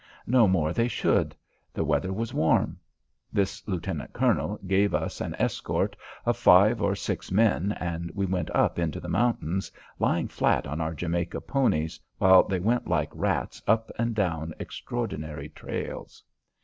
No 0.25 0.47
more 0.47 0.73
they 0.73 0.87
should; 0.87 1.35
the 1.75 1.83
weather 1.83 2.11
was 2.11 2.33
warm. 2.33 2.79
This 3.31 3.61
lieutenant 3.67 4.13
colonel 4.13 4.57
gave 4.65 4.95
us 4.95 5.21
an 5.21 5.35
escort 5.37 5.95
of 6.25 6.37
five 6.37 6.81
or 6.81 6.95
six 6.95 7.31
men 7.31 7.73
and 7.73 8.09
we 8.15 8.25
went 8.25 8.49
up 8.55 8.79
into 8.79 8.99
the 8.99 9.07
mountains, 9.07 9.71
lying 9.99 10.27
flat 10.27 10.65
on 10.65 10.81
our 10.81 10.95
Jamaica 10.95 11.41
ponies 11.41 11.99
while 12.17 12.41
they 12.41 12.59
went 12.59 12.87
like 12.87 13.11
rats 13.13 13.61
up 13.67 13.91
and 13.99 14.15
down 14.15 14.55
extraordinary 14.59 15.49
trails. 15.49 16.23